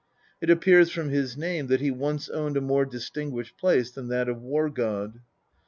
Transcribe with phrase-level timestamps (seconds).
[0.41, 4.29] It appears from his name that he once owned a more distinguished place than that
[4.29, 5.19] of war god.